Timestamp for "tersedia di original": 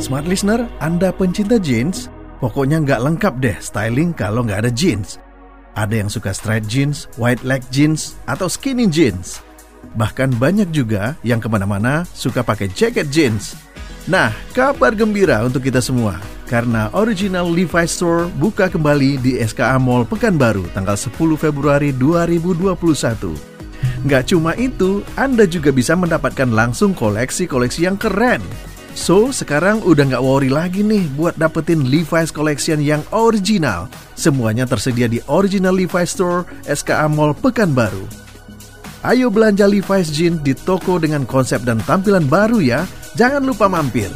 34.66-35.72